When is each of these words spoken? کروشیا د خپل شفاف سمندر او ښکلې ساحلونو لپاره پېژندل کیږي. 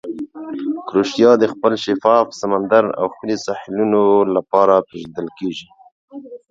کروشیا 0.87 1.31
د 1.37 1.43
خپل 1.53 1.71
شفاف 1.85 2.27
سمندر 2.41 2.83
او 2.99 3.05
ښکلې 3.13 3.37
ساحلونو 3.45 4.03
لپاره 4.35 4.73
پېژندل 4.87 5.27
کیږي. 5.37 5.67